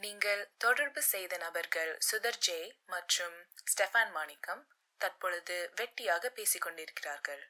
நீங்கள் 0.00 0.50
தொடர்பு 0.58 1.02
செய்த 1.02 1.36
நபர்கள் 1.36 1.98
சுதர் 1.98 2.38
ஜே 2.38 2.78
மற்றும் 2.86 3.32
ஸ்டெஃபான் 3.64 4.12
மாணிக்கம் 4.12 4.66
தற்பொழுது 4.98 5.72
வெட்டியாக 5.76 6.26
பேசிக் 6.26 6.62
கொண்டிருக்கிறார்கள் 6.62 7.42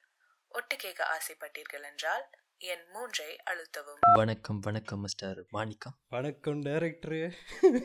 ஒட்டு 0.49 0.77
கேட்க 0.77 1.05
ஆசைப்பட்டீர்கள் 1.05 1.83
என்றால் 1.83 2.31
என் 2.59 2.87
மூன்றை 2.93 3.41
அழுத்தவும். 3.51 4.15
வணக்கம் 4.15 4.59
வணக்கம் 4.59 5.01
மிஸ்டர் 5.01 5.45
மாணிக்கம். 5.49 5.99
வணக்கம் 6.09 6.63
டைரக்டரு. 6.63 7.33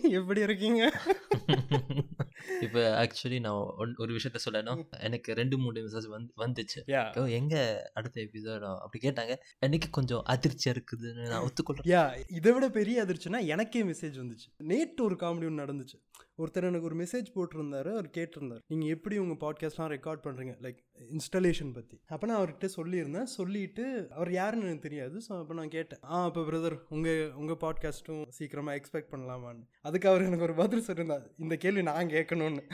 எப்படி 0.09 0.41
இருக்கீங்க? 0.41 0.91
இப்போ 2.61 3.07
ஆக்சுவலி 3.07 3.39
நான் 3.39 3.95
ஒரு 3.97 4.13
விஷயத்த 4.13 4.35
சொல்லணும். 4.51 4.83
எனக்கு 4.99 5.33
ரெண்டு 5.33 5.57
மூணு 5.57 5.81
மெசேஜ் 5.81 6.07
வந்து 6.07 6.33
வந்துச்சு. 6.37 7.31
எங்க 7.31 7.81
அடுத்த 7.93 8.21
எபிசோட் 8.21 8.77
அப்படி 8.77 9.09
கேட்டாங்க. 9.09 9.35
எனக்கு 9.59 9.89
கொஞ்சம் 9.89 10.23
அதிர்ச்சியா 10.29 10.75
இருக்குதுன்னு 10.75 11.27
நான் 11.27 11.49
ஒத்துக்கொள்றேன். 11.49 12.19
இதை 12.29 12.51
விட 12.51 12.69
பெரிய 12.69 13.05
அதிர்ச்சினா 13.05 13.45
எனக்கே 13.45 13.83
மெசேஜ் 13.83 14.19
வந்துச்சு. 14.23 14.49
நேற்று 14.57 15.03
ஒரு 15.03 15.15
காமெடி 15.15 15.45
ஒன்று 15.45 15.65
நடந்துச்சு. 15.65 16.11
ஒருத்தர் 16.37 16.63
எனக்கு 16.63 16.81
ஒரு 16.81 16.95
மெசேஜ் 16.95 17.35
போட்டிருந்தாரு 17.35 17.91
அவர் 17.91 18.09
கேட்டிருந்தார். 18.09 18.59
நீங்கள் 18.67 18.89
எப்படி 18.89 19.17
உங்கள் 19.17 19.41
பாட்காஸ்ட்லாம் 19.43 19.93
ரெக்கார்ட் 19.95 20.25
பண்ணுறீங்க 20.27 20.53
லைக் 20.61 20.77
இன்ஸ்டலேஷன் 20.99 21.73
பற்றி 21.73 21.99
அப்போ 22.07 22.27
நான் 22.27 22.39
அவர்கிட்ட 22.39 22.69
சொல்லியிருந்தேன். 22.77 23.23
சொல்லிட்டு 23.23 24.07
அவர் 24.09 24.31
யாருன்னு 24.31 24.65
எனக்கு 24.65 24.81
தெரியாது. 24.81 25.21
ஸோ 25.29 25.39
அப்போ 25.39 25.53
நான் 25.53 25.67
கேட்டேன். 25.67 25.99
ஆ 26.03 26.23
அப்போ 26.23 26.41
பிரதர் 26.41 26.79
உங்கள் 26.89 27.31
உங்கள் 27.31 27.55
பாட்காஸ்ட்டும் 27.55 28.27
சீக்கிரமாக 28.29 28.79
எக்ஸ்பெக்ட் 28.79 29.13
பண்ணலாமான்னு. 29.13 29.67
அதுக்கு 29.81 30.09
அவர் 30.09 30.23
எனக்கு 30.23 30.43
ஒரு 30.43 30.53
பதில் 30.53 30.83
சொல்லியிருந்தார். 30.87 31.25
இந்த 31.37 31.55
கேள்வி 31.55 31.81
நான் 31.81 32.07
கேட்கணும்னு. 32.07 32.69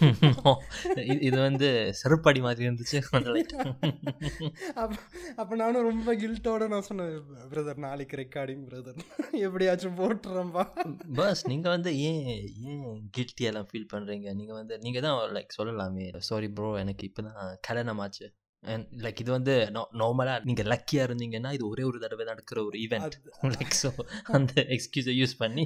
இது- 0.94 1.40
வந்து 1.40 1.92
செருப்படி 2.04 2.40
மாதிரி 2.40 2.68
இருந்துச்சு. 2.68 3.02
அப்போ 4.74 4.96
அப்போ 5.36 5.56
நானும் 5.56 5.82
ரொம்ப 5.82 6.14
கில்ட்டோட 6.16 6.68
நான் 6.68 6.82
சொன்னேன் 6.82 7.22
பிரதர் 7.50 7.76
நாளைக்கு 7.76 8.16
ரெக்கார்டிங் 8.16 8.64
பிரதர் 8.70 8.98
எப்படியாச்சும் 9.32 9.96
போட்டுறேன்பா. 9.96 10.94
பஸ் 11.14 11.46
நீங்க 11.46 11.68
வந்து 11.68 11.98
ஏன் 11.98 12.52
ஏன் 12.62 13.10
கில்ட்டி 13.18 13.40
எல்லாம் 13.40 13.66
ஃபீல் 13.72 13.94
பண்றீங்க? 13.94 14.34
நீங்க 14.34 14.52
வந்து 14.52 14.78
நீங்க 14.78 15.00
தான் 15.00 15.30
லைக் 15.30 15.62
சொல்லலாமே. 15.62 16.16
சாரி 16.16 16.48
ப்ரோ 16.48 16.78
எனக்கு 16.78 17.12
இப்பதான் 17.12 17.45
கல்யாணம் 17.68 18.02
ஆச்சு 18.04 18.26
லைக் 19.04 19.20
இது 19.22 19.30
வந்து 19.36 19.54
நார்மலாக 20.00 20.44
நீங்கள் 20.48 20.68
லக்கியாக 20.72 21.06
இருந்தீங்கன்னா 21.08 21.50
இது 21.56 21.64
ஒரே 21.72 21.82
ஒரு 21.90 21.98
தடவை 22.04 22.24
நடக்கிற 22.30 22.58
ஒரு 22.68 22.76
ஈவெண்ட் 22.84 23.16
லைக் 23.56 23.76
ஸோ 23.82 23.90
அந்த 24.36 24.52
எக்ஸ்கியூஸை 24.76 25.14
யூஸ் 25.20 25.34
பண்ணி 25.42 25.64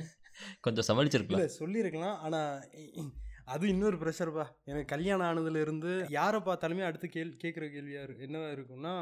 கொஞ்சம் 0.67 0.87
சமாளிச்சிருக்கலாம். 0.89 1.47
சொல்லியிருக்கலாம். 1.61 2.19
ஆனால் 2.27 3.11
அது 3.55 3.65
இன்னொரு 3.73 3.97
ப்ரெஷர்ப்பா 4.03 4.45
எனக்கு 4.71 4.91
கல்யாணம் 4.93 5.27
ஆனதுல 5.29 5.61
இருந்து 5.65 5.93
யாரை 6.19 6.41
பார்த்தாலுமே 6.49 6.85
அடுத்து 6.89 7.07
கேள் 7.17 7.33
கேட்குற 7.43 7.65
கேள்வியாக 7.75 8.07
இருக்கு. 8.07 8.27
என்னவா 8.29 8.49
இருக்கும்னா 8.57 8.95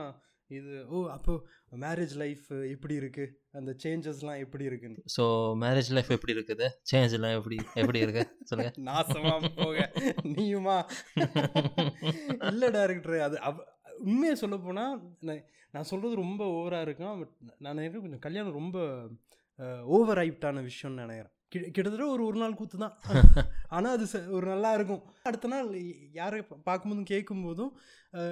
இது 0.51 0.87
ஓ 0.89 1.11
அப்போ 1.11 1.33
மேரேஜ் 1.81 2.15
லைஃப் 2.17 2.53
எப்படி 2.71 2.95
இருக்கு? 2.95 3.25
அந்த 3.51 3.77
சேஞ்சஸ்லாம் 3.83 4.39
எப்படி 4.39 4.65
இருக்குன்னு. 4.65 5.01
ஸோ 5.17 5.25
மேரேஜ் 5.61 5.91
லைஃப் 5.91 6.11
எப்படி 6.11 6.35
இருக்குது? 6.35 6.67
சேஞ்ச் 6.93 7.13
எல்லாம் 7.13 7.35
எப்படி 7.37 7.57
எப்படி 7.75 7.99
இருக்கு? 7.99 8.25
சொல்லுங்க. 8.45 8.73
நாசமா 8.89 9.35
போக. 9.57 9.93
நீயுமா? 10.29 10.77
இல்லை 12.51 12.69
டேரக்டர் 12.69 13.19
அது 13.21 13.41
அவ 13.41 13.65
உண்மையை 13.99 14.35
சொல்ல 14.37 14.57
போனால் 14.57 15.01
நான் 15.71 15.85
சொல்கிறது 15.85 16.15
ரொம்ப 16.17 16.43
ஓவராக 16.49 16.81
இருக்கும். 16.81 17.19
பட் 17.19 17.35
நான் 17.59 17.75
நினைக்கிறேன் 17.75 18.03
கொஞ்சம் 18.03 18.19
கல்யாணம் 18.19 18.53
ரொம்ப 18.53 18.79
ஓவர் 19.85 20.19
ஐப்டான 20.19 20.63
விஷயம்னு 20.63 21.03
நினைக்கிறேன். 21.05 21.35
கிட்டத்தட்ட 21.53 22.07
ஒரு 22.07 22.23
ஒரு 22.27 22.39
நாள் 22.41 22.57
கூத்து 22.57 22.79
தான் 22.79 22.95
ஆனால் 23.69 23.93
அது 23.97 24.05
ஒரு 24.37 24.47
நல்லா 24.47 24.71
இருக்கும். 24.77 25.01
அடுத்த 25.23 25.49
நாள் 25.53 25.69
யாரை 26.13 26.39
பார்க்கும்போதும் 26.67 27.09
கேட்கும்போதும் 27.11 27.71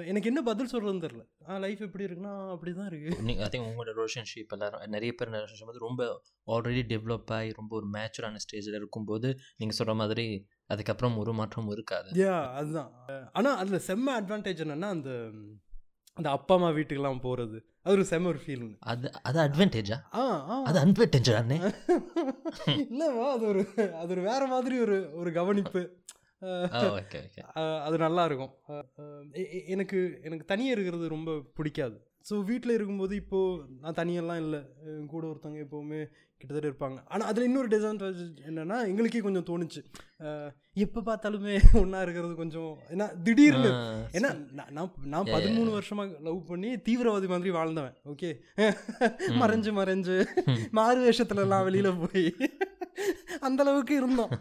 எனக்கு 0.09 0.29
என்ன 0.31 0.41
பதில் 0.41 0.71
சொல்கிறதுன்னு 0.71 1.03
தெரில 1.05 1.23
ஆ 1.47 1.57
லைஃப் 1.57 1.81
எப்படி 1.81 2.05
இருக்குன்னா 2.05 2.33
அப்படி 2.53 2.71
தான் 2.73 2.89
இருக்குது 2.91 3.25
நீங்கள் 3.27 3.51
திங்க் 3.53 3.69
உங்களோட 3.69 3.93
ரிலேஷன்ஷிப் 3.97 4.53
எல்லாரும் 4.55 4.93
நிறைய 4.95 5.11
பேர் 5.13 5.31
ரிலேஷன்ஷிப் 5.31 5.71
வந்து 5.71 5.85
ரொம்ப 5.85 6.03
ஆல்ரெடி 6.47 6.83
டெவலப் 6.93 7.33
ஆகி 7.37 7.51
ரொம்ப 7.59 7.73
ஒரு 7.79 7.89
மேச்சுரான 7.95 8.41
ஸ்டேஜில் 8.45 8.79
இருக்கும்போது 8.79 9.29
நீங்கள் 9.59 9.77
சொல்கிற 9.79 9.95
மாதிரி 10.01 10.27
அதுக்கப்புறம் 10.69 11.17
ஒரு 11.17 11.33
மாற்றமும் 11.33 11.73
இருக்காது. 11.75 12.09
யா 12.21 12.37
அதுதான். 12.59 12.91
ஆனால் 13.33 13.57
அதில் 13.61 13.85
செம்ம 13.89 14.15
அட்வான்டேஜ் 14.19 14.63
என்னென்னா 14.65 14.89
அந்த 14.89 15.11
அந்த 16.17 16.29
அப்பா 16.29 16.55
அம்மா 16.55 16.69
வீட்டுக்கெல்லாம் 16.69 17.19
போகிறது 17.19 17.57
அது 17.81 17.95
ஒரு 17.95 18.05
செம்ம 18.09 18.27
ஒரு 18.27 18.39
ஃபீலிங் 18.45 18.73
அது 18.85 19.07
அது 19.23 19.39
அட்வான்டேஜா 19.39 19.97
ஆ 20.13 20.23
அது 20.63 20.77
அட்வான்டேஜ் 20.79 21.29
அண்ணே? 21.33 21.57
இல்லைவா 22.83 23.27
அது 23.31 23.45
ஒரு 23.47 23.61
அது 23.93 24.09
ஒரு 24.09 24.21
வேற 24.21 24.45
மாதிரி 24.47 24.79
ஒரு 24.79 24.97
ஒரு 25.13 25.31
கவனிப்பு. 25.31 25.81
அது 27.83 27.97
நல்லா 27.97 28.23
இருக்கும். 28.25 28.51
எனக்கு 29.67 29.99
எனக்கு 30.23 30.45
தனியாக 30.45 30.75
இருக்கிறது 30.75 31.07
ரொம்ப 31.07 31.31
பிடிக்காது. 31.55 31.97
ஸோ 32.27 32.35
வீட்டில் 32.51 32.75
இருக்கும்போது 32.75 33.13
இப்போது 33.23 33.61
நான் 33.81 33.97
தனியெல்லாம் 33.99 34.41
இல்லை. 34.45 34.61
கூட 35.11 35.23
ஒருத்தவங்க 35.29 35.59
எப்போவுமே 35.65 35.99
கிட்டத்தட்ட 36.41 36.67
இருப்பாங்க. 36.69 36.97
ஆனால் 37.11 37.27
அதில் 37.29 37.45
இன்னொரு 37.47 37.69
டிஸ்அட்வான்டேஜ் 37.73 38.23
என்னென்னா 38.49 38.77
எங்களுக்கே 38.89 39.21
கொஞ்சம் 39.27 39.45
தோணுச்சு. 39.49 39.81
எப்போ 40.85 40.99
பார்த்தாலுமே 41.07 41.55
ஒன்றா 41.81 41.99
இருக்கிறது 42.05 42.33
கொஞ்சம் 42.41 42.73
ஏன்னா 42.93 43.07
திடீர்னு 43.25 43.71
ஏன்னா 44.17 44.29
நான் 44.57 44.91
நான் 45.13 45.31
பதிமூணு 45.35 45.69
வருஷமா 45.77 46.03
லவ் 46.27 46.41
பண்ணி 46.51 46.71
தீவிரவாதி 46.87 47.29
மாதிரி 47.33 47.53
வாழ்ந்தவன் 47.57 47.95
ஓகே 48.13 48.29
மறைஞ்சு 49.43 49.73
மறைஞ்சு 49.79 50.17
மாறு 50.79 50.99
வேஷத்துல 51.05 51.45
எல்லாம் 51.47 51.65
வெளியில 51.69 51.91
போய் 52.03 52.27
அந்த 53.47 53.61
அளவுக்கு 53.63 53.93
இருந்தோம். 54.01 54.31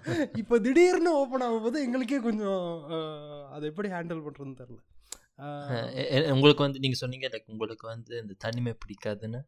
இப்போ 0.42 0.54
திடீர்னு 0.66 1.10
ஓப்பன் 1.22 1.47
ஆகும்போது 1.47 1.78
எங்களுக்கே 1.86 2.20
கொஞ்சம் 2.28 2.62
அதை 3.54 3.64
எப்படி 3.72 3.91
ஹேண்டில் 3.97 4.24
பண்றதுன்னு 4.26 4.60
தெரில 4.62 4.80
உங்களுக்கு 6.30 6.62
வந்து 6.62 6.78
நீங்கள் 6.78 6.98
சொன்னீங்க 6.98 7.28
லைக் 7.28 7.44
உங்களுக்கு 7.47 7.86
வந்து 7.86 8.20
இந்த 8.20 8.34
தனிமை 8.38 8.74
பிடிக்காதுன்னு. 8.82 9.41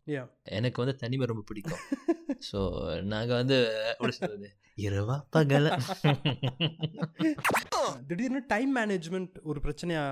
எனக்கு 0.42 0.84
வந்து 0.84 0.96
தனிமை 0.96 1.26
ரொம்ப 1.26 1.42
பிடிக்கும். 1.46 1.82
ஸோ 2.52 2.60
நாங்கள் 3.02 3.36
வந்து 3.36 3.58
எப்படி 3.98 4.48
இரவா 4.76 5.24
பகல. 5.30 5.78
திடீர்னு 8.06 8.42
டைம் 8.46 8.76
மேனேஜ்மெண்ட் 8.76 9.34
ஒரு 9.42 9.60
பிரச்சனையா 9.64 10.04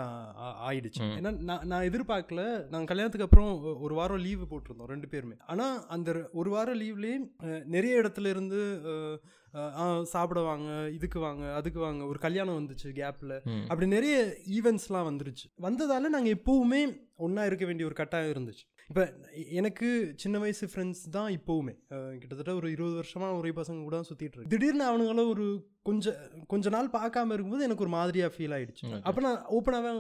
ஆ- 0.44 0.70
ஆயிடுச்சு. 0.70 1.00
ஏன்னா 1.00 1.38
நான் 1.41 1.66
நான் 1.66 1.84
எதிர்பார்க்கல. 1.84 2.42
நாங்கள் 2.69 2.84
கல்யாணத்துக்கு 2.84 3.22
அப்புறம் 3.22 3.81
ஒரு 3.81 3.94
வாரம் 3.94 4.16
லீவு 4.16 4.44
போட்டிருந்தோம் 4.44 4.87
ரெண்டு 4.87 5.09
பேருமே. 5.09 5.34
ஆனால் 5.47 5.87
அந்த 5.87 6.28
ஒரு 6.32 6.50
வாரம் 6.50 6.81
லீவ்லேயே 6.81 7.16
நிறைய 7.64 8.00
இடத்துல 8.00 8.28
இருந்து 8.28 8.60
சாப்பிட 10.04 10.41
வாங்க 10.41 10.91
இதுக்கு 10.91 11.20
வாங்க 11.20 11.54
அதுக்கு 11.54 11.81
வாங்க 11.81 12.04
ஒரு 12.04 12.19
கல்யாணம் 12.19 12.59
வந்துச்சு 12.59 12.88
கேப்பில் 12.92 13.44
ம். 13.44 13.62
அப்படி 13.62 13.87
நிறைய 13.87 14.34
ஈவெண்ட்ஸ்லாம் 14.60 15.08
வந்துருச்சு. 15.08 15.47
வந்ததால 15.60 16.08
நாங்கள் 16.08 16.34
எப்போவுமே 16.34 16.81
ஒன்றா 17.16 17.44
இருக்க 17.44 17.64
வேண்டிய 17.64 17.87
ஒரு 17.87 17.94
கட்டாயம் 17.94 18.32
இருந்துச்சு. 18.32 18.64
இப்போ 18.91 19.05
எனக்கு 19.61 19.87
சின்ன 20.23 20.37
வயசு 20.43 20.65
ஃப்ரெண்ட்ஸ் 20.73 21.05
தான் 21.17 21.31
இப்போவுமே. 21.39 21.75
கிட்டத்தட்ட 22.21 22.53
ஒரு 22.61 22.69
இருபது 22.75 22.97
வருஷமாக 23.01 23.39
ஒரே 23.41 23.51
பசங்க 23.61 23.81
கூட 23.87 23.97
தான் 23.99 24.11
சுற்றிட்டு 24.11 24.37
இருக்கு. 24.37 24.53
திடீர்னு 24.55 24.85
அவனுங்கள 24.91 25.25
ஒரு 25.33 25.47
கொஞ்ச 25.89 26.13
கொஞ்ச 26.53 26.69
நாள் 26.75 26.89
பார்க்காம 26.95 27.35
இருக்கும்போது 27.35 27.67
எனக்கு 27.67 27.85
ஒரு 27.85 27.93
மாதிரியாக 27.97 28.31
ஃபீல் 28.35 28.55
ஆயிடுச்சு. 28.57 28.85
Okay. 28.87 29.01
அப்போ 29.09 29.21
நான் 29.27 29.43
ஓப்பனாகவே 29.57 29.91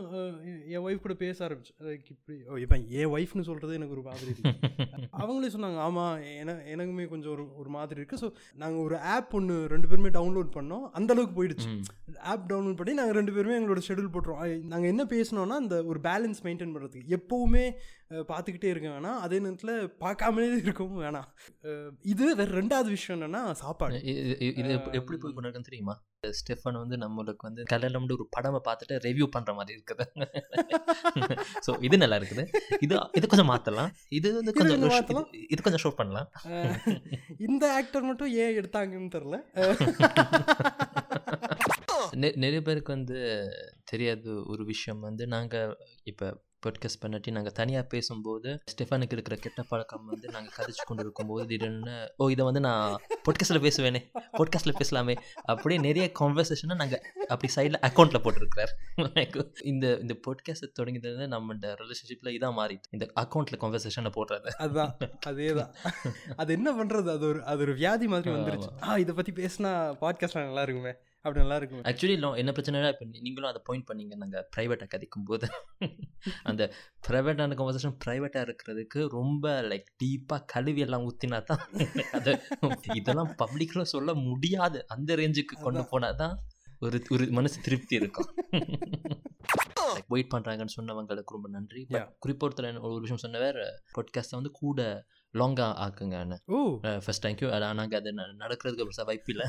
என் 0.74 0.84
ஒய்ஃப் 0.86 1.04
கூட 1.04 1.14
பேச 1.24 1.36
ஆரம்பிச்சேன். 1.46 1.76
லைக் 1.88 2.06
இப்படி 2.14 2.36
ஓ 2.50 2.58
இப்போ 2.62 2.76
என் 3.00 3.12
ஒய்ஃப்னு 3.16 3.44
சொல்கிறது 3.48 3.76
எனக்கு 3.78 3.96
ஒரு 3.96 4.04
மாதிரி 4.08 4.32
அவங்களே 5.20 5.50
சொன்னாங்க 5.52 5.78
ஆமாம் 5.84 6.16
என 6.40 6.56
எனக்குமே 6.72 7.04
கொஞ்சம் 7.12 7.32
ஒரு 7.34 7.44
ஒரு 7.60 7.70
மாதிரி 7.76 8.00
இருக்குது 8.00 8.22
ஸோ 8.22 8.28
நாங்கள் 8.62 8.82
ஒரு 8.86 8.96
ஆப் 9.16 9.34
ஒன்று 9.38 9.54
ரெண்டு 9.74 9.90
பேருமே 9.90 10.10
டவுன்லோட் 10.18 10.50
பண்ணோம். 10.56 10.84
அந்த 11.00 11.12
அளவுக்கு 11.14 11.36
போயிடுச்சு. 11.38 11.70
ஆப் 12.32 12.48
டவுன்லோட் 12.52 12.78
பண்ணி 12.80 12.94
நாங்கள் 13.00 13.18
ரெண்டு 13.20 13.34
பேருமே 13.36 13.58
எங்களோட 13.60 13.82
ஷெடியூல் 13.88 14.12
போட்டுருவோம். 14.16 14.66
நாங்கள் 14.72 14.92
என்ன 14.94 15.06
பேசணும்னா 15.14 15.58
அந்த 15.64 15.78
ஒரு 15.92 16.00
பேலன்ஸ் 16.08 16.42
மெயின்டைன் 16.48 16.74
பண்ணுறதுக்கு 16.74 17.14
எப்போவுமே 17.18 17.64
பார்த்துக்கிட்டே 18.32 18.72
இருக்க 18.76 18.88
வேணாம் 18.88 19.18
அதே 19.18 19.38
நேரத்தில் 19.38 19.92
பார்க்காமலே 20.00 20.56
இருக்கவும் 20.56 21.02
வேணாம். 21.02 21.24
இது 22.02 22.36
வேறு 22.36 22.62
ரெண்டாவது 22.62 22.88
விஷயம் 22.88 23.20
என்னென்னா 23.20 23.52
சாப்பாடு. 23.52 24.02
இது 24.02 24.80
எப்படி- 24.92 25.16
போய் 25.16 25.32
கொண்டிருக்குன்னு 25.36 25.60
தெரியுமா? 25.60 26.02
ஸ்டெஃபன் 26.26 26.86
வந்து 26.86 26.96
நம்மளுக்கு 26.96 27.36
வந்து 27.36 27.62
கல்யாணம் 27.62 28.06
ஒரு 28.08 28.28
படமை 28.30 28.60
பார்த்துட்டு 28.64 28.92
ரிவ்யூ 28.92 29.26
பண்ற 29.26 29.52
மாதிரி 29.52 29.82
இருக்குது. 29.82 30.04
ஸோ 31.66 31.82
இது 31.82 31.98
நல்லா 31.98 32.16
இருக்குது. 32.16 32.48
இது 32.80 33.10
இது 33.12 33.26
கொஞ்சம் 33.28 33.50
மாத்தலாம். 33.50 33.90
இது 34.08 34.34
வந்து 34.34 34.52
கொஞ்சம் 34.52 34.82
மாத்தலாம். 34.82 35.26
இது- 35.50 35.62
கொஞ்சம் 35.62 35.92
ஷோ 35.92 35.94
பண்ணலாம். 35.94 36.30
இந்த 37.38 37.74
ஆக்டர் 37.74 38.02
மட்டும் 38.02 38.28
ஏன் 38.28 38.56
எடுத்தாங்கன்னு 38.58 39.10
தெரில 39.16 39.44
நிறைய 42.36 42.62
பேருக்கு 42.62 42.92
வந்து 42.92 43.48
தெரியாது 43.84 44.46
ஒரு 44.46 44.64
விஷயம் 44.64 45.00
வந்து 45.00 45.26
நாங்கள் 45.26 45.76
இப்போ 46.02 46.45
பாட்காஸ்ட் 46.66 47.02
பண்ணாட்டி 47.04 47.30
நாங்கள் 47.36 47.56
தனியாக 47.60 47.86
பேசும்போது 47.94 48.50
ஸ்டெஃபானுக்கு 48.72 49.16
இருக்கிற 49.16 49.36
கெட்ட 49.36 49.62
பழக்கம் 49.70 50.06
வந்து 50.06 50.26
நாங்கள் 50.36 50.54
கதைச்சு 50.58 50.84
கொண்டு 50.86 51.04
இருக்கும்போது 51.04 51.46
திடீர்னு 51.52 51.96
ஓ 52.16 52.30
இதை 52.34 52.44
வந்து 52.44 52.62
நான் 52.68 52.96
பாட்காஸ்ட்டில் 53.26 53.64
பேசுவேனே 53.66 54.02
பாட்காஸ்ட்டில் 54.38 54.78
பேசலாமே 54.80 55.14
அப்படியே 55.52 55.78
நிறைய 55.80 56.06
கான்வர்சேஷனை 56.20 56.76
நாங்கள் 56.82 57.02
அப்படி 57.32 57.48
சைடில் 57.56 57.80
அக்கௌண்ட்டில் 57.88 58.22
போட்டிருக்கிறார். 58.24 58.72
இந்த 59.64 59.86
இந்த 60.02 60.14
பாட்காஸ்ட் 60.26 60.66
தொடங்கினது 60.78 61.26
நம்ம 61.34 61.74
ரிலேஷன்ஷிப்பில் 61.82 62.34
இதான் 62.36 62.56
மாறிட்டு 62.60 62.92
இந்த 62.96 63.06
அக்கௌண்ட்டில் 63.22 63.60
கான்வர்சேஷனை 63.64 64.12
போடுறது. 64.18 64.50
அதுதான். 64.58 64.92
அதே 65.30 65.50
தான் 65.60 65.72
அது 66.36 66.50
என்ன 66.58 66.68
பண்ணுறது 66.78 67.10
அது 67.16 67.26
ஒரு 67.32 67.40
அது 67.52 67.62
ஒரு 67.66 67.74
வியாதி 67.80 68.08
மாதிரி 68.14 68.30
வந்துருச்சு. 68.36 68.70
ஆ 68.82 68.96
இதை 69.04 69.14
பற்றி 69.14 69.34
பேசினா 69.42 69.72
பாட்காஸ்ட்ல 70.02 70.46
நல்லா 70.48 70.64
இருக்குமே. 70.66 70.94
அப்படி 71.26 71.42
நல்லா 71.42 71.56
இருக்கும். 71.60 71.84
ஆக்சுவலி 71.90 72.16
என்ன 72.42 72.52
பிரச்சனைனா 72.56 72.90
இப்போ 72.94 73.06
நீங்களும் 73.26 73.50
அதை 73.50 73.60
பாயிண்ட் 73.64 73.88
பண்ணீங்க. 73.90 74.14
நாங்கள் 74.22 74.46
ப்ரைவேட்டாக 74.56 74.88
கதைக்கும் 74.94 75.26
போது 75.30 75.46
அந்த 76.50 76.62
ப்ரைவேட்டான 77.08 77.56
கன்வர்சேஷன் 77.60 77.96
ப்ரைவேட்டாக 78.04 78.46
இருக்கிறதுக்கு 78.48 79.00
ரொம்ப 79.18 79.54
லைக் 79.70 79.88
டீப்பாக 80.02 80.40
கழுவி 80.54 80.84
எல்லாம் 80.86 81.06
ஊற்றினா 81.08 81.40
தான் 81.50 81.64
அதை 82.18 82.34
இதெல்லாம் 83.00 83.32
பப்ளிக்கில் 83.42 83.92
சொல்ல 83.94 84.14
முடியாது. 84.28 84.80
அந்த 84.96 85.16
ரேஞ்சுக்கு 85.22 85.56
கொண்டு 85.66 85.84
போனால் 85.92 86.20
தான் 86.22 86.36
ஒரு 86.86 86.98
ஒரு 87.14 87.26
மனசு 87.38 87.58
திருப்தி 87.66 87.94
இருக்கும். 88.00 88.30
வெயிட் 90.12 90.32
பண்ணுறாங்கன்னு 90.32 90.76
சொன்னவங்களுக்கு 90.78 91.36
ரொம்ப 91.36 91.48
நன்றி. 91.48 91.82
ஒருத்தர் 92.46 92.80
ஒரு 92.88 93.02
விஷயம் 93.04 93.24
சொன்னவர் 93.24 93.60
பாட்காஸ்ட்டை 93.96 94.38
வந்து 94.40 94.52
கூட 94.62 94.80
லாங்காக 95.36 95.72
ஆக்குங்கன்னு 95.84 96.38
ஓ. 96.50 96.58
ஃபர்ஸ்ட் 97.00 97.24
தேங்க்யூ 97.26 97.48
நாங்கள் 97.76 97.98
அது 98.00 98.10
நடக்கிறதுக்கு 98.40 98.84
பெருசாக 98.84 99.06
வாய்ப்பு 99.08 99.32
இல்லை. 99.34 99.46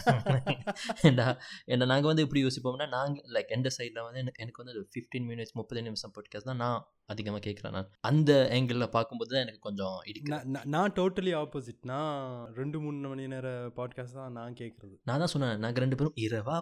ஏண்டா 1.08 1.28
ஏன்னா 1.68 1.86
நாங்கள் 1.92 2.10
வந்து 2.10 2.26
எப்படி 2.26 2.44
யோசிப்போம்னா 2.44 2.88
நாங்கள் 2.94 3.26
லைக் 3.36 3.56
எந்த 3.56 3.72
சைடில் 3.76 4.04
வந்து 4.04 4.22
எனக்கு 4.22 4.44
எனக்கு 4.44 4.62
வந்து 4.64 4.76
ஃபிஃப்டீன் 4.92 5.28
மினிட்ஸ் 5.30 5.56
முப்பது 5.56 5.82
நிமிஷம் 5.84 6.14
பாட்காஸ்ட் 6.16 6.50
தான் 6.50 6.62
நான் 6.64 6.80
அதிகமாக 7.10 7.42
கேட்குறேன் 7.44 7.76
நான். 7.76 7.90
அந்த 8.08 8.32
ஆங்கிளில் 8.54 8.94
பார்க்கும்போது 8.94 9.30
தான் 9.30 9.44
எனக்கு 9.44 9.62
கொஞ்சம் 9.62 9.98
இடிக்கும் 10.08 10.56
நான் 10.74 10.94
டோட்டலி 10.98 11.34
ஆப்போசிட் 11.40 11.80
நான் 11.86 12.18
ரெண்டு 12.58 12.78
மூணு 12.82 13.08
மணி 13.08 13.28
நேர 13.28 13.48
பாட்காஸ்ட் 13.78 14.18
தான் 14.18 14.36
நான் 14.38 14.58
கேட்குறது 14.60 14.96
நான் 15.06 15.22
தான் 15.22 15.32
சொன்னேன் 15.34 15.62
நாங்கள் 15.64 15.84
ரெண்டு 15.84 15.98
பேரும் 15.98 16.18
இரவா 16.24 16.58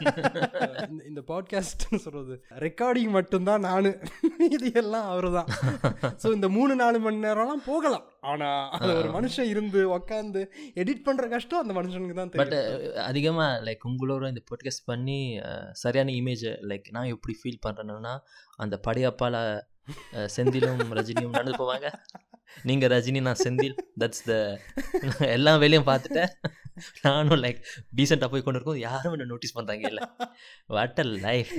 இந்த- 0.00 1.04
இந்த 1.10 1.20
பாட்காஸ்ட்னு 1.28 2.00
சொல்கிறது 2.04 2.34
ரெக்கார்டிங் 2.60 3.12
மட்டும்தான் 3.12 3.62
நான். 3.62 3.78
இது 4.56 4.68
எல்லாம் 4.74 5.06
அவர் 5.10 5.28
தான் 5.32 5.48
ஸோ 6.22 6.28
இந்த 6.32 6.48
மூணு 6.50 6.72
நாலு 6.76 6.98
மணி 7.00 7.18
நேரம்லாம் 7.24 7.62
போகலாம் 7.66 7.89
ஆனால் 8.30 8.62
அது 8.76 8.90
ஒரு 8.96 9.08
மனுஷன் 9.16 9.50
இருந்து 9.52 9.80
உக்காந்து 9.96 10.42
எடிட் 10.82 11.04
பண்ணுற 11.06 11.26
கஷ்டம் 11.28 11.62
அந்த 11.62 11.74
மனுஷனுக்கு 11.78 12.16
தான் 12.18 12.32
பட் 12.42 12.56
அதிகமாக 13.08 13.62
லைக் 13.66 13.88
உங்களோட 13.90 14.28
இந்த 14.32 14.42
பாட்காஸ்ட் 14.50 14.84
பண்ணி 14.84 15.20
சரியான 15.82 16.14
இமேஜ் 16.20 16.46
லைக் 16.70 16.88
நான் 16.90 17.12
எப்படி 17.14 17.36
ஃபீல் 17.40 17.64
பண்ணுறேன்னா 17.66 18.14
அந்த 18.56 18.78
படையப்பால 18.86 19.36
செந்திலும் 20.36 20.82
ரஜினியும் 20.98 21.36
நடந்து 21.36 21.58
போவாங்க. 21.60 21.88
நீங்கள் 22.68 22.90
ரஜினி 22.90 23.20
நான் 23.28 23.40
செந்தில். 23.44 23.76
தட்ஸ் 24.00 24.24
த 24.28 24.34
எல்லா 25.36 25.52
வேலையும் 25.62 25.88
பார்த்துட்டேன் 25.88 26.32
நானும் 27.06 27.42
லைக் 27.44 27.60
டீசெண்டாக 27.96 28.28
போய் 28.32 28.44
கொண்டு 28.44 28.58
இருக்கும் 28.58 28.82
யாரும் 28.88 29.14
என்ன 29.16 29.28
நோட்டீஸ் 29.32 29.56
பண்ணுறாங்க 29.58 29.86
இல்லை. 29.92 30.04
வாட் 30.76 31.02
அ 31.04 31.06
லைஃப் 31.26 31.52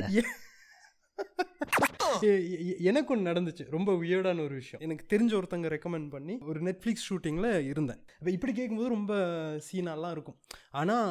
எனக்கு 2.89 3.11
ஒன்று 3.13 3.29
நடந்துச்சு. 3.29 3.63
ரொம்ப 3.75 3.91
வியர்டான 4.01 4.41
ஒரு 4.47 4.55
விஷயம். 4.61 4.81
எனக்கு 4.85 5.03
தெரிஞ்ச 5.13 5.31
ஒருத்தங்க 5.37 5.67
ரெக்கமெண்ட் 5.73 6.09
பண்ணி 6.15 6.35
ஒரு 6.49 6.59
நெட்ஃப்ளிக்ஸ் 6.67 7.05
ஷூட்டிங்கில் 7.09 7.49
இருந்தேன். 7.71 7.99
இப்போ 8.19 8.31
இப்படி 8.35 8.53
கேட்கும்போது 8.57 8.89
ரொம்ப 8.95 9.13
சீனாலாம் 9.67 10.13
இருக்கும். 10.15 10.37
ஆனால் 10.79 11.07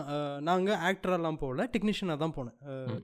நாங்கள் 0.49 0.81
ஆக்டரெல்லாம் 0.91 1.41
போகல 1.43 1.67
டெக்னீஷியனாக 1.75 2.23
தான் 2.25 2.35
போனேன். 2.39 2.57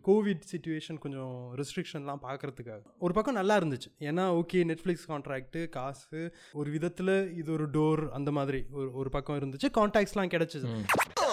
கோவிட் 0.08 0.44
சுச்சுவேஷன் 0.52 1.00
கொஞ்சம் 1.04 1.34
ரெஸ்ட்ரிக்ஷன்லாம் 1.60 2.22
பார்க்கறதுக்காக 2.28 2.82
ஒரு 3.06 3.14
பக்கம் 3.18 3.38
நல்லா 3.40 3.56
இருந்துச்சு. 3.60 3.90
ஏன்னா 4.10 4.26
ஓகே 4.42 4.62
நெட்ஃப்ளிக்ஸ் 4.72 5.08
கான்ட்ராக்ட்டு 5.12 5.62
காசு 5.78 6.20
ஒரு 6.60 6.70
விதத்தில் 6.76 7.16
இது 7.42 7.50
ஒரு 7.58 7.68
டோர் 7.78 8.04
அந்த 8.20 8.32
மாதிரி 8.38 8.62
ஒரு 8.78 8.88
ஒரு 9.02 9.12
பக்கம் 9.18 9.40
இருந்துச்சு. 9.40 9.70
கான்டாக்ட்ஸ்லாம் 9.80 10.34
கிடச்சிது. 10.36 10.68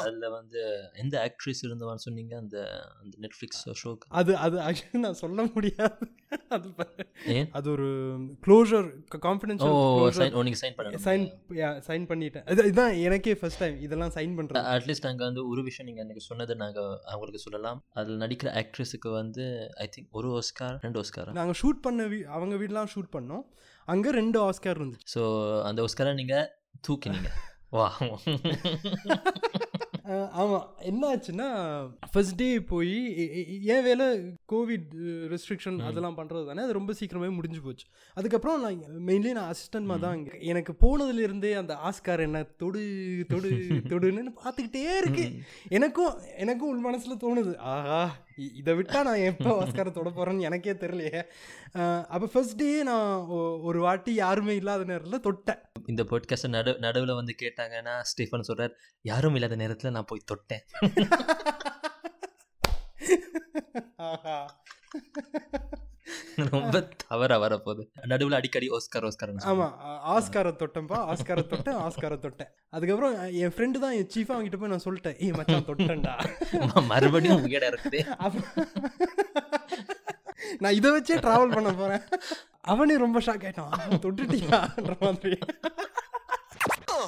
அதில் 0.05 0.33
வந்து 0.38 0.61
எந்த 1.03 1.15
ஆக்ட்ரஸ் 1.27 1.61
இருந்தவான்னு 1.67 2.05
சொன்னீங்க? 2.07 2.33
அந்த 2.44 2.57
அந்த 3.01 3.15
நெட்ஃப்ளிக்ஸ் 3.25 3.63
ஷோக்கு 3.81 4.07
அது 4.19 4.31
அது 4.45 4.57
ஆக்சுவலி 4.67 5.01
நான் 5.05 5.21
சொல்ல 5.23 5.45
முடியாது. 5.55 6.07
அது 6.55 6.69
அது 7.57 7.67
ஒரு 7.75 7.89
க்ளோஷர் 8.45 8.88
ஓ 9.15 9.19
கான்ஃபிடென்ஷியல் 9.27 9.75
சைன் 10.19 10.35
ஓ 10.38 10.44
நீங்கள் 10.47 10.61
சைன் 10.63 10.77
பண்ண 10.77 11.01
சைன் 11.07 11.25
சைன் 11.89 12.07
பண்ணிட்டேன். 12.11 12.45
இது 12.53 12.67
இதுதான் 12.69 12.95
எனக்கே 13.07 13.35
ஃபர்ஸ்ட் 13.41 13.61
டைம் 13.63 13.77
இதெல்லாம் 13.88 14.13
சைன் 14.17 14.35
பண்ணுறேன் 14.39 14.69
அட்லீஸ்ட் 14.75 15.07
நாங்கள் 15.09 15.27
வந்து 15.29 15.44
ஒரு 15.51 15.63
விஷயம் 15.69 15.89
நீங்கள் 15.89 16.05
எனக்கு 16.05 16.25
சொன்னது 16.29 16.55
நாங்கள் 16.63 16.91
அவங்களுக்கு 17.13 17.44
சொல்லலாம். 17.45 17.81
அதில் 18.01 18.21
நடிக்கிற 18.23 18.51
ஆக்ட்ரஸுக்கு 18.63 19.11
வந்து 19.21 19.45
ஐ 19.85 19.88
திங்க் 19.95 20.09
ஒரு 20.19 20.31
ஆஸ்கார் 20.41 20.77
ரெண்டு 20.85 21.00
ஆஸ்கார் 21.03 21.31
நாங்கள் 21.39 21.59
ஷூட் 21.61 21.83
பண்ண 21.88 22.07
வீ 22.13 22.19
அவங்க 22.38 22.55
வீடெலாம் 22.63 22.91
ஷூட் 22.95 23.13
பண்ணோம். 23.17 23.45
அங்கே 23.88 24.09
ரெண்டு 24.19 24.38
ஆஸ்கார் 24.47 24.79
இருந்துச்சு. 24.81 25.09
ஸோ 25.15 25.23
அந்த 25.69 25.88
ஆஸ்காரை 25.88 26.13
நீங்கள் 26.21 26.47
தூக்கினீங்க. 26.88 27.31
வா 27.77 27.85
ஆமாம் 30.33 30.65
என்ன 30.81 31.03
ஆச்சுன்னா 31.07 31.45
ஃபர்ஸ்ட் 32.11 32.35
டே 32.35 32.59
போய் 32.63 32.95
என் 33.65 33.83
வேலை 33.83 34.07
கோவிட் 34.51 34.89
ரெஸ்ட்ரிக்ஷன் 35.31 35.77
அதெல்லாம் 35.79 36.17
பண்ணுறது 36.17 36.45
தானே 36.45 36.61
அது 36.61 36.73
ரொம்ப 36.73 36.94
சீக்கிரமே 36.94 37.29
முடிஞ்சு 37.33 37.61
போச்சு. 37.61 37.85
அதுக்கப்புறம் 38.17 38.61
நான் 38.61 38.81
மெயின்லி 39.05 39.31
நான் 39.31 39.51
அசிஸ்டன்ட் 39.53 40.00
தான் 40.00 40.17
இங்க. 40.17 40.31
எனக்கு 40.44 40.73
போனதுலேருந்தே 40.81 41.51
அந்த 41.53 41.75
ஆஸ்கார் 41.89 42.19
என்ன 42.19 42.44
தொடு 42.57 42.83
தொடு 43.29 43.51
தொடுன்னு 43.91 44.33
பார்த்துக்கிட்டே 44.41 44.83
இருக்கு 44.97 45.25
எனக்கும் 45.69 46.13
எனக்கும் 46.38 46.69
உள் 46.69 46.85
மனசில் 46.88 47.21
தோணுது 47.23 47.53
ஆஹா 47.69 48.01
இதை 48.35 48.74
விட்டால் 48.74 49.03
நான் 49.03 49.25
எப்போ 49.31 49.65
ஆஸ்காரை 49.65 49.91
தொட 49.91 50.09
போகிறேன்னு 50.09 50.39
எனக்கே 50.39 50.71
தெரியலையே. 50.71 51.21
அப்போ 52.07 52.27
ஃபர்ஸ்ட் 52.27 52.56
டே 52.56 52.83
நான் 52.83 53.25
ஒரு 53.62 53.80
வாட்டி 53.80 54.13
யாருமே 54.13 54.56
இல்லாத 54.56 54.83
நேரத்தில் 54.83 55.19
தொட்டேன். 55.19 55.62
இந்த 55.85 56.03
பாட்காஸ்ட்டை 56.03 56.47
நடு 56.47 56.80
நடுவில் 56.80 57.13
வந்து 57.13 57.35
கேட்டாங்கன்னா 57.41 58.00
ஸ்டீஃபன் 58.00 58.41
சொல்கிறார் 58.41 58.75
யாரும் 59.01 59.33
இல்லாத 59.33 59.56
நேரத்தில் 59.56 59.91
நான் 59.91 60.06
போய் 60.06 60.27
தொட்டேன். 60.31 60.65
ஆஹா. 63.95 64.56
ரொம்ப 66.36 66.89
தவறாக 67.07 67.48
வரப்போகுது. 67.48 67.88
நடுவில் 68.06 68.33
அடிக்கடி 68.33 68.68
ஓஸ்கார் 68.68 69.07
ஓஸ்கார் 69.07 69.42
ஆமாம் 69.42 69.80
ஆஸ்காரை 70.07 70.56
தொட்டேன்ப்பா 70.56 71.13
ஆஸ்காரை 71.13 71.45
தொட்டேன் 71.48 71.77
ஆஸ்காரை 71.77 72.18
தொட்டேன். 72.19 72.48
அதுக்கப்புறம் 72.69 73.33
என் 73.33 73.50
ஃப்ரெண்டு 73.50 73.80
தான் 73.80 73.92
என் 73.92 74.10
சீஃபாக 74.15 74.30
அவங்ககிட்ட 74.30 74.57
போய் 74.57 74.69
நான் 74.69 74.81
சொல்லிட்டேன் 74.86 75.18
ஏய் 75.18 75.31
மச்சான் 75.31 75.65
தொட்டேன்டா. 75.65 76.86
மறுபடியும் 76.86 77.44
உயட 77.44 77.69
இருக்குது. 77.69 78.06
நான் 80.60 80.74
இதை 80.74 80.92
வச்சே 80.92 81.19
ட்ராவல் 81.19 81.51
பண்ண 81.51 81.74
போகிறேன் 81.74 82.01
அவனே 82.62 82.98
ரொம்ப 82.98 83.19
ஷாக் 83.19 83.39
ஆயிட்டான். 83.39 83.71
"ஆ, 83.71 83.80
தொட்டுட்டியான்ற 83.88 85.00
மாதிரி. 85.00 85.38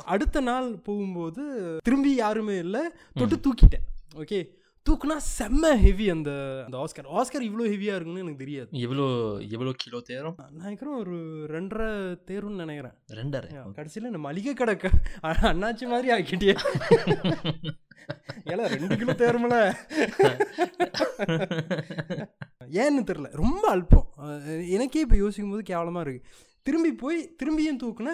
அடுத்த 0.05 0.39
நாள் 0.39 0.71
போகும்போது 0.71 1.75
திரும்பி 1.83 2.15
யாருமே 2.15 2.57
இல்லை 2.57 2.81
தொட்டு 3.13 3.35
தூக்கிட்டேன். 3.35 4.13
ஓகே 4.15 4.63
தூக்குனா 4.87 5.15
செம்ம 5.35 5.69
ஹெவி 5.83 6.07
அந்த 6.13 6.31
அந்த 6.65 6.77
ஆஸ்கர் 6.81 7.07
ஆஸ்கர் 7.19 7.45
இவ்வளோ 7.45 7.63
ஹெவியாக 7.71 7.97
இருக்குன்னு 7.97 8.23
எனக்கு 8.23 8.41
தெரியாது. 8.43 8.69
எவ்வளோ 8.85 9.05
எவ்வளோ 9.55 9.71
கிலோ 9.83 9.99
தேரும்? 10.09 10.35
நான் 10.41 10.59
நினைக்கிறேன் 10.63 10.99
ஒரு 11.03 11.15
ரெண்டரை 11.53 11.87
தேருன்னு 12.27 12.63
நினைக்கிறேன். 12.63 12.95
ரெண்டரை? 13.19 13.49
கடைசியில் 13.77 14.09
இந்த 14.11 14.21
மளிகை 14.27 14.53
கடை 14.61 14.75
அண்ணாச்சி 15.51 15.87
மாதிரி 15.93 16.09
ஆக்கிட்டியே. 16.17 16.55
ஏல 18.53 18.67
ரெண்டு 18.75 18.95
கிலோ 19.01 19.13
தேருமில்ல 19.23 19.57
ஏன்னு 22.81 23.07
தெரில 23.11 23.29
ரொம்ப 23.43 23.63
அல்பம். 23.75 24.07
எனக்கே 24.75 25.05
இப்போ 25.05 25.17
யோசிக்கும் 25.23 25.53
போது 25.55 25.63
கேவலமாக 25.71 26.03
இருக்குது 26.05 26.43
திரும்பி 26.67 26.91
போய் 27.01 27.17
திரும்பியும் 27.39 27.79
தூக்குனா 27.81 28.13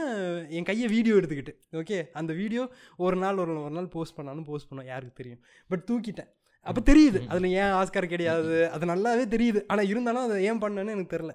என் 0.57 0.69
கையை 0.69 0.88
வீடியோ 0.94 1.17
எடுத்துக்கிட்டு 1.19 1.53
ஓகே 1.79 1.97
அந்த 2.19 2.31
வீடியோ 2.39 2.63
ஒரு 3.06 3.17
நாள் 3.24 3.41
ஒரு 3.44 3.53
ஒரு 3.65 3.74
நாள் 3.77 3.94
போஸ்ட் 3.94 4.17
பண்ணாலும் 4.17 4.47
போஸ்ட் 4.50 4.69
பண்ணோம் 4.69 4.89
யாருக்கு 4.91 5.19
தெரியும்? 5.19 5.41
பட் 5.71 5.83
தூக்கிட்டேன். 5.89 6.31
அப்போ 6.70 6.82
தெரியுது. 6.89 7.20
அதில் 7.32 7.53
ஏன் 7.62 7.75
ஆஸ்கார் 7.80 8.13
கிடையாது? 8.13 8.56
அது 8.75 8.91
நல்லாவே 8.94 9.24
தெரியுது. 9.36 9.62
ஆனால் 9.72 9.89
இருந்தாலும் 9.91 10.25
அதை 10.25 10.38
ஏன் 10.50 10.62
பண்ணேன்னு 10.63 10.96
எனக்கு 10.96 11.15
தெரில 11.15 11.34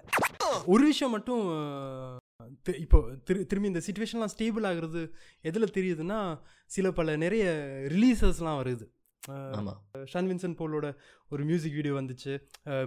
ஒரு 0.73 0.83
விஷயம் 0.91 1.15
மட்டும் 1.15 1.43
இப்போ 2.83 2.99
திரு 3.27 3.39
திரும்பி 3.49 3.71
இந்த 3.71 3.81
சுச்சுவேஷன்லாம் 3.85 4.31
ஸ்டேபிள் 4.33 4.67
ஆகுறது 4.69 5.01
எதில் 5.49 5.75
தெரியுதுன்னா 5.77 6.19
சில 6.75 6.91
பல 6.99 7.15
நிறைய 7.23 7.45
ரிலீசஸ்லாம் 7.93 8.59
வருது. 8.61 8.85
ஷான் 10.11 10.27
வின்சன் 10.29 10.57
போலோட 10.59 10.87
ஒரு 11.33 11.41
மியூசிக் 11.49 11.75
வீடியோ 11.77 11.93
வந்துச்சு. 11.97 12.33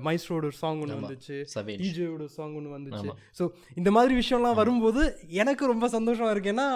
மைஸ்ரோட 0.06 0.44
ஒரு 0.50 0.56
சாங் 0.60 0.80
ஒன்று. 0.82 0.96
வந்துச்சு. 1.00 1.36
டிஜேயோட 1.82 2.26
சாங் 2.36 2.54
ஒன்று 2.58 2.76
வந்துச்சு. 2.76 3.10
ஸோ 3.38 3.46
இந்த 3.80 3.90
மாதிரி 3.96 4.14
விஷயம்லாம் 4.20 4.58
வரும்போது 4.60 5.02
எனக்கு 5.42 5.66
ரொம்ப 5.72 5.88
சந்தோஷமா 5.96 6.30
இருக்கேன்னா 6.34 6.66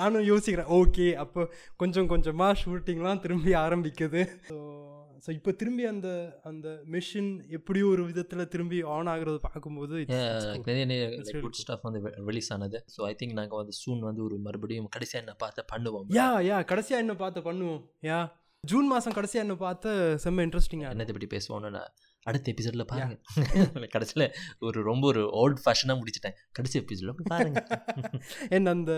நானும் 0.00 0.26
யோசிக்கிறேன் 0.32 0.72
ஓகே 0.80 1.06
அப்போ 1.24 1.44
கொஞ்சம் 1.82 2.10
கொஞ்சமாக 2.14 2.58
ஷூட்டிங்லாம் 2.62 3.22
திரும்பி 3.26 3.54
ஆரம்பிக்குது. 3.66 4.22
ஸோ 4.50 4.58
ஸோ 5.24 5.30
இப்போ 5.36 5.50
திரும்பி 5.60 5.84
அந்த 5.90 6.08
அந்த 6.48 6.68
மெஷின் 6.94 7.30
எப்படியோ 7.58 7.84
ஒரு 7.92 8.02
விதத்தில் 8.08 8.50
திரும்பி 8.54 8.78
ஆன் 8.94 9.10
ஆகுறது 9.12 9.38
பார்க்கும்போது. 9.46 9.94
நிறைய 10.68 10.84
நிறைய 10.90 11.40
குட் 11.44 11.60
ஸ்டாஃப் 11.60 11.86
வந்து 11.88 12.00
ரிலீஸ் 12.30 12.50
ஆனது. 12.56 12.80
ஸோ 12.94 13.02
ஐ 13.10 13.12
திங்க் 13.20 13.36
நாங்கள் 13.40 13.60
வந்து 13.62 13.74
சூன் 13.82 14.02
வந்து 14.08 14.22
ஒரு 14.24 14.38
மறுபடியும் 14.46 14.90
கடைசியாக 14.96 15.24
என்ன 15.24 15.34
பார்த்து 15.44 15.64
பண்ணுவோம். 15.74 16.06
யா 16.18 16.28
யா 16.50 16.58
கடைசியாக 16.72 17.04
என்ன 17.04 17.16
பார்த்து 17.22 17.42
பண்ணுவோம். 17.50 17.82
யா 18.10 18.18
ஜூன் 18.64 18.86
மாதம் 18.92 19.16
கடைசியாக 19.18 19.46
என்ன 19.46 19.56
பார்த்து 19.64 19.90
செம்ம 20.24 20.44
இன்ட்ரெஸ்டிங்காக 20.48 20.92
என்னத்தை 20.94 21.14
பற்றி 21.16 21.30
பேசுவோம்னு 21.36 21.70
நான் 21.70 21.90
அடுத்த 22.24 22.50
எபிசோடில் 22.50 22.84
பாருங்க. 22.84 23.20
கடைசியில் 23.90 24.34
ஒரு 24.60 24.82
ரொம்ப 24.82 25.06
ஒரு 25.06 25.30
ஓல்ட் 25.30 25.60
ஃபேஷனாக 25.64 26.00
முடிச்சிட்டேன். 26.00 26.34
கடைசி 26.52 26.78
எபிசோடில் 26.78 27.16
போய் 27.16 27.38
பாருங்க. 27.38 27.66
என் 28.48 28.66
அந்த 28.66 28.92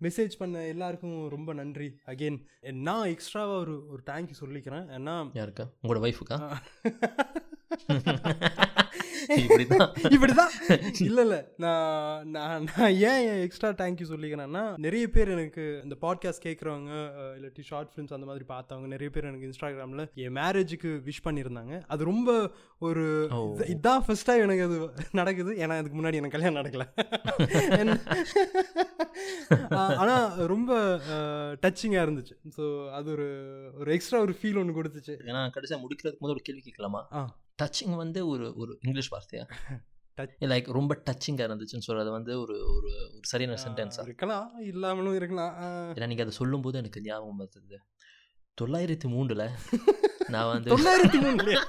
மெசேஜ் 0.00 0.38
பண்ண 0.38 0.66
எல்லாருக்கும் 0.66 1.28
ரொம்ப 1.28 1.52
நன்றி. 1.52 1.88
அகெயின் 2.06 2.38
நான் 2.60 3.08
எக்ஸ்ட்ராவாக 3.08 3.58
ஒரு 3.58 3.86
ஒரு 3.88 4.02
தேங்க்யூ 4.06 4.34
சொல்லிக்கிறேன். 4.40 4.86
ஏன்னா 4.98 5.16
யாருக்கா? 5.34 5.66
உங்களோட 5.82 6.00
ஒய்ஃபுக்கா 6.06 6.38
இப்படிதான். 9.42 9.90
இப்படிதான்? 10.14 10.52
இல்ல 11.08 11.20
இல்ல 11.20 11.52
நான் 11.56 12.30
நான் 12.30 12.64
நான் 12.76 12.94
ஏன் 12.94 13.42
எக்ஸ்ட்ரா 13.42 13.68
தேங்க்யூ 13.68 14.06
சொல்லிக்கிறேன்னா 14.08 14.78
நிறைய 14.78 15.10
பேர் 15.10 15.28
எனக்கு 15.28 15.80
இந்த 15.82 15.96
பாட்காஸ்ட் 16.00 16.44
கேட்குறவங்க 16.44 16.92
இல்லாட்டி 17.36 17.60
ஷார்ட் 17.60 17.90
ஃபிலிம்ஸ் 17.90 18.12
அந்த 18.12 18.26
மாதிரி 18.26 18.44
பார்த்தவங்க 18.48 18.86
நிறைய 18.86 19.10
பேர் 19.10 19.24
எனக்கு 19.24 19.48
இன்ஸ்டாகிராமில் 19.48 20.08
என் 20.14 20.34
மேரேஜுக்கு 20.34 20.92
விஷ் 21.08 21.24
பண்ணியிருந்தாங்க. 21.24 21.82
அது 21.86 22.04
ரொம்ப 22.04 22.50
ஒரு 22.78 23.04
இதான் 23.68 24.04
ஃபர்ஸ்ட் 24.06 24.26
டைம் 24.26 24.42
எனக்கு 24.42 24.62
அது 24.62 24.78
நடக்குது. 25.12 25.54
ஏன்னா 25.54 25.78
அதுக்கு 25.78 25.98
முன்னாடி 26.00 26.14
எனக்கு 26.14 26.36
கல்யாணம் 26.40 26.60
நடக்கல. 26.62 26.86
ஆனால் 30.02 30.46
ரொம்ப 30.46 30.72
டச்சிங்காக 31.62 32.06
இருந்துச்சு. 32.06 32.34
ஸோ 32.56 32.90
அது 32.90 33.10
ஒரு 33.10 33.28
ஒரு 33.78 33.92
எக்ஸ்ட்ரா 33.92 34.20
ஒரு 34.20 34.36
ஃபீல் 34.42 34.58
ஒன்று 34.58 34.82
கொடுத்துச்சு. 34.82 35.14
ஏன்னா 35.26 35.50
கடைசியாக 35.50 35.86
முடிக்கிறதுக்கு 35.86 36.18
முதல் 36.18 36.36
ஒரு 36.36 36.42
கேள்வி 36.42 36.60
கேட்கலாமா? 36.60 37.02
டச்சிங் 37.62 37.96
வந்து 37.96 38.26
ஒரு 38.26 38.54
ஒரு 38.56 38.78
இங்கிலீஷ் 38.80 39.12
வார்த்தையா? 39.12 39.44
லைக் 40.40 40.72
ரொம்ப 40.72 40.94
டச்சிங்காக 40.94 41.46
இருந்துச்சுன்னு 41.46 41.86
சொல்கிறது 41.86 42.10
வந்து 42.10 42.40
ஒரு 42.40 42.54
ஒரு 42.58 42.74
ஒரு 42.74 43.18
சரியான 43.20 43.62
சென்டென்ஸா 43.62 44.02
இருக்கலாம். 44.02 44.62
இல்லாமலும் 44.62 45.14
இருக்கலாம். 45.14 45.54
ஏன்னா 45.60 46.06
நீங்கள் 46.06 46.26
அதை 46.26 46.30
சொல்லும்போது 46.30 46.78
எனக்கு 46.78 47.00
ஞாபகம் 47.00 47.36
வந்தது. 47.36 47.80
தொள்ளாயிரத்தி 48.60 49.08
மூணில் 49.08 49.50
நான் 50.34 50.52
வந்து 50.52 50.76
தொள்ளாயிரத்தி 50.76 51.20
மூணு 51.20 51.52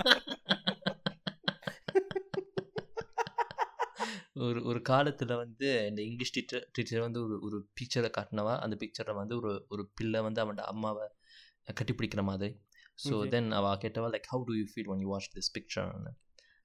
ஒரு 4.34 4.64
ஒரு 4.64 4.82
காலத்தில் 4.82 5.36
வந்து 5.36 5.86
இந்த 5.88 6.02
இங்கிலீஷ் 6.02 6.32
டீச்சர் 6.32 6.70
டீச்சர் 6.72 7.00
வந்து 7.00 7.24
ஒரு 7.24 7.40
ஒரு 7.42 7.68
பிக்சரை 7.76 8.12
காட்டினவா? 8.18 8.58
அந்த 8.58 8.78
பிக்சரை 8.80 9.16
வந்து 9.16 9.36
ஒரு 9.36 9.66
ஒரு 9.70 9.92
பிள்ளை 9.96 10.22
வந்து 10.22 10.40
அவனோட 10.44 10.60
அம்மாவை 10.60 11.08
கட்டிப்பிடிக்கிற 11.72 12.24
மாதிரி. 12.24 12.58
So 13.04 13.14
Okay. 13.18 13.30
தென் 13.36 13.50
அவள் 13.60 13.78
கேட்டவா 13.84 14.08
like 14.16 14.28
how 14.34 14.44
do 14.50 14.56
you 14.60 14.66
feel 14.72 14.90
when 14.94 15.02
you 15.04 15.10
watch 15.14 15.30
this 15.38 15.52
பிக்சர்னு 15.58 16.12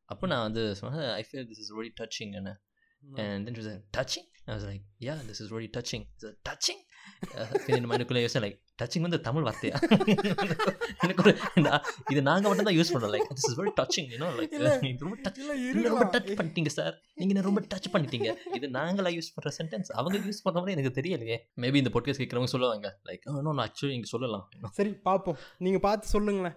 அப்போ 0.08 0.24
நான் 0.32 0.44
வந்து 0.48 0.62
சொன்னேன் 0.80 1.10
I 1.20 1.22
feel 1.28 1.46
this 1.50 1.62
is 1.64 1.74
very 1.80 1.92
touching 2.02 2.34
என்ன 2.40 2.52
And 3.02 3.46
then 3.46 3.54
she 3.54 3.60
was 3.60 3.68
like, 3.68 3.82
touching? 3.92 4.24
I 4.48 4.54
was 4.54 4.64
like, 4.64 4.84
yeah, 4.98 5.18
this 5.28 5.40
is 5.40 5.50
really 5.50 5.68
touching. 5.68 6.02
Is 6.18 6.24
it 6.24 6.38
touching? 6.48 6.78
என் 7.74 7.88
மைண்டுக்குள்ளே 7.90 8.22
யோசனை 8.24 8.42
like 8.44 8.58
touching 8.80 9.04
வந்து 9.06 9.18
தமிழ் 9.26 9.46
வார்த்தையா? 9.46 9.76
எனக்கு 11.04 11.22
ஒரு 11.24 11.32
இது 12.12 12.20
நாங்கள் 12.28 12.48
மட்டும் 12.50 12.68
தான் 12.68 12.78
யூஸ் 12.78 12.92
பண்ணுறோம் 12.94 13.12
like 13.14 13.28
this 13.36 13.48
is 13.50 13.58
very 13.60 13.72
touching 13.80 14.08
you know 14.14 14.28
like 14.38 15.04
ரொம்ப 15.06 15.16
டச் 15.26 15.40
இல்ல, 15.40 15.86
ரொம்ப. 15.92 16.06
டச் 16.14 16.30
பண்ணிட்டீங்க 16.40 16.72
சார் 16.78 16.94
நீங்கள் 17.20 17.34
என்ன 17.34 17.46
ரொம்ப 17.48 17.62
டச் 17.72 17.88
பண்ணிட்டீங்க? 17.94 18.28
இது 18.58 18.68
நாங்களா 18.78 19.12
யூஸ் 19.16 19.32
பண்ணுற 19.36 19.52
சென்டென்ஸ் 19.60 19.90
அவங்க 20.00 20.16
யூஸ் 20.28 20.44
பண்ணுற 20.46 20.58
மாதிரி 20.62 20.76
எனக்கு 20.76 20.96
தெரியலையே. 21.00 21.38
மேபி 21.64 21.80
இந்த 21.82 21.92
பொட்காஸ்ட் 21.96 22.22
கேட்குறவங்க 22.22 22.52
சொல்லுவாங்க. 22.54 22.86
லைக் 23.10 23.26
நான் 23.48 23.64
ஆக்சுவலி 23.66 23.96
இங்கே 23.98 24.12
சொல்லலாம். 24.14 24.46
சரி 24.78 24.92
பார்ப்போம் 25.08 25.38
நீங்கள் 25.66 25.84
பார்த்து 25.88 26.14
சொல்லுங்களேன். 26.16 26.56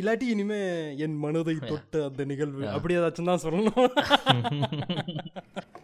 இல்லாட்டி 0.00 0.26
இனிமே 0.34 0.58
என் 1.04 1.16
மனதை 1.24 1.54
தொட்ட 1.70 2.04
அந்த 2.08 2.24
நிகழ்வு 2.32 2.68
அப்படி 2.76 2.96
ஏதாச்சும் 2.98 3.30
தான் 3.32 3.44
சொல்லணும். 3.46 3.90